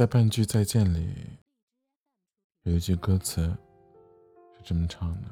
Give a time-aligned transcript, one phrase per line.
[0.00, 1.14] 在半句再见里，
[2.62, 3.54] 有一句歌词
[4.54, 5.28] 是这么唱的：“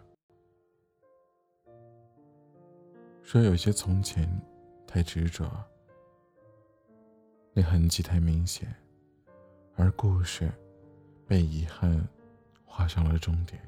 [3.25, 4.29] 说有些从前
[4.87, 5.51] 太执着，
[7.55, 8.69] 那痕迹太明显，
[9.75, 10.53] 而故事
[11.27, 12.07] 被遗憾
[12.67, 13.59] 画上了终点。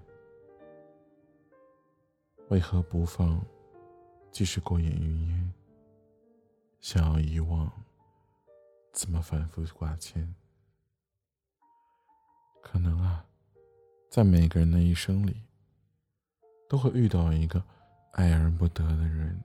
[2.51, 3.43] 为何不放？
[4.30, 5.55] 即使过眼云烟，
[6.79, 7.73] 想要遗忘，
[8.93, 10.35] 怎么反复挂牵？”
[14.10, 15.37] 在每个人的一生里，
[16.69, 17.62] 都会遇到一个
[18.14, 19.41] 爱而不得的人。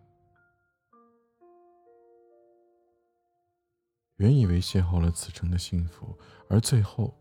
[4.15, 6.17] 原以为邂逅了此生的幸福，
[6.49, 7.13] 而最后，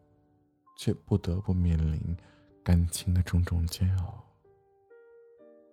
[0.78, 2.16] 却不得不面临
[2.62, 4.24] 感情的种种煎熬。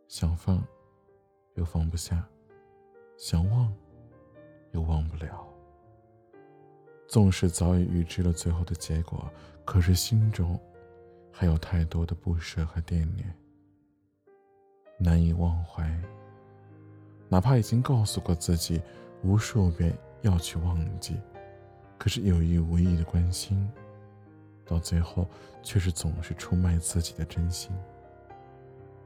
[0.10, 0.62] 想放，
[1.56, 2.18] 又放不下；
[3.18, 3.74] 想忘，
[4.74, 5.48] 又忘不了。
[7.08, 9.32] 纵使早已预知了最后的结果，
[9.64, 10.60] 可是心中
[11.32, 13.34] 还有太多的不舍和惦念，
[14.98, 15.90] 难以忘怀。
[17.30, 18.82] 哪怕已经告诉过自己
[19.24, 21.20] 无数遍要去忘记，
[21.98, 23.72] 可是有意无意的关心，
[24.66, 25.28] 到最后
[25.64, 27.72] 却是总是出卖自己的真心，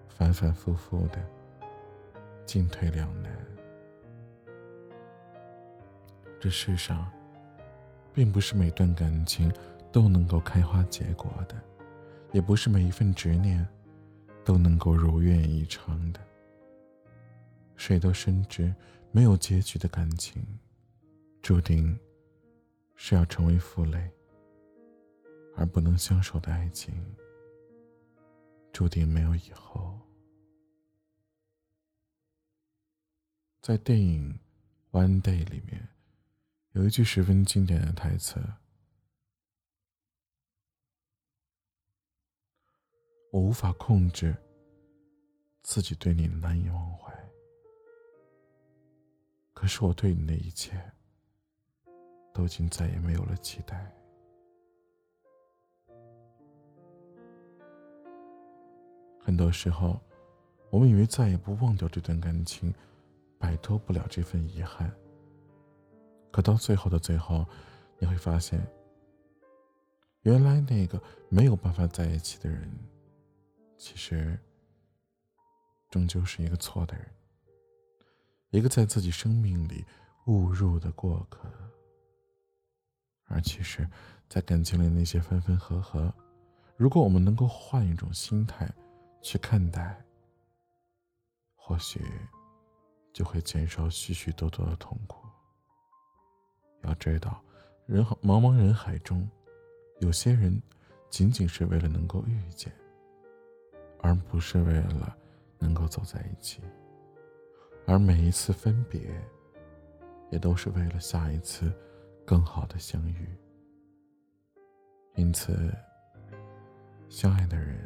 [0.07, 1.23] 反反复复的
[2.45, 3.31] 进退两难。
[6.39, 7.09] 这世上。
[8.15, 9.51] 并不是每段感情
[9.91, 11.55] 都能够开花结果的，
[12.35, 13.65] 也不是每一份执念
[14.43, 16.19] 都能够如愿以偿的。
[17.77, 18.75] 谁都深知，
[19.09, 20.45] 没有结局的感情，
[21.41, 21.97] 注定
[22.93, 24.11] 是要成为负累；
[25.55, 26.93] 而不能相守的爱情，
[28.73, 29.97] 注定没有以后。
[33.61, 34.37] 在电影
[34.99, 35.87] 《One Day》里面。
[36.73, 38.35] 有一句十分经典的台词
[43.35, 44.33] ：“我无法控制
[45.61, 47.13] 自己对你难以忘怀，
[49.53, 50.81] 可是我对你的一切
[52.33, 53.93] 都已经再也没有了期待。
[59.19, 59.99] 很多时候，
[60.69, 62.73] 我们以为再也不忘掉这段感情，
[63.37, 64.89] 摆脱不了这份遗憾。”
[66.31, 67.45] 可到最后的最后，
[67.99, 68.65] 你会发现，
[70.21, 70.97] 原来那个
[71.27, 72.71] 没有办法在一起的人，
[73.77, 74.39] 其实
[75.89, 77.05] 终究是一个错的人，
[78.49, 79.85] 一个在自己生命里
[80.25, 81.51] 误入的过客。
[83.27, 83.87] 而其实，
[84.29, 86.13] 在感情里那些分分合合，
[86.77, 88.69] 如果我们能够换一种心态
[89.21, 89.99] 去看待，
[91.55, 92.01] 或许
[93.11, 95.27] 就会减少许许多多的痛苦。
[96.83, 97.43] 要知道，
[97.87, 99.27] 人茫茫人海中，
[100.01, 100.61] 有些人
[101.09, 102.71] 仅仅是为了能够遇见，
[104.05, 105.17] 而不是为了
[105.57, 106.61] 能够走在一起。
[107.87, 109.01] 而每一次分别，
[110.29, 111.73] 也都是为了下一次
[112.23, 113.27] 更好的相遇。
[115.15, 115.73] 因此，
[117.09, 117.79] 相爱的人，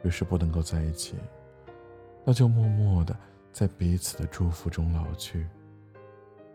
[0.00, 1.16] 若是不能够在一起，
[2.24, 3.14] 那就默默的
[3.52, 5.46] 在彼此的祝福中老去，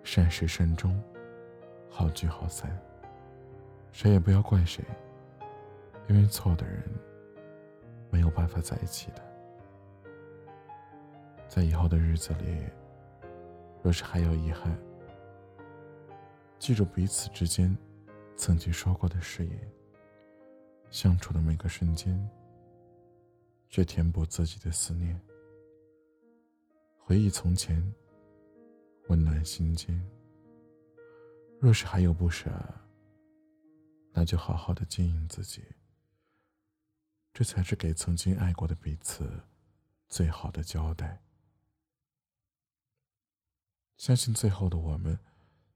[0.03, 0.99] 善始善终。
[1.87, 2.75] 好聚好散，
[3.91, 4.83] 谁也不要怪谁，
[6.07, 6.83] 因为错的人
[8.09, 9.23] 没有办法在一起的。
[11.47, 12.63] 在以后的日子里，
[13.81, 14.77] 若是还有遗憾，
[16.59, 17.75] 记住彼此之间
[18.35, 19.71] 曾经说过的誓言，
[20.89, 22.29] 相处的每个瞬间，
[23.67, 25.19] 去填补自己的思念，
[26.99, 27.81] 回忆从前，
[29.07, 29.99] 温暖心间。
[31.59, 32.49] 若是还有不舍，
[34.13, 35.63] 那就好好的经营自己。
[37.39, 39.41] 这才是给曾经爱过的彼此
[40.09, 41.21] 最好的交代。
[43.95, 45.17] 相信最后的我们，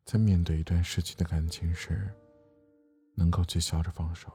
[0.04, 2.14] 在面对一段失去的感情时，
[3.16, 4.30] 能够去笑着放手，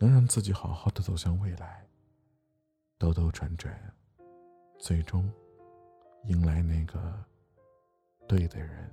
[0.00, 1.86] 能让自己好好的走向未来。
[2.98, 3.94] 兜兜转转，
[4.80, 5.32] 最终
[6.24, 7.24] 迎来那个
[8.26, 8.90] 对的人。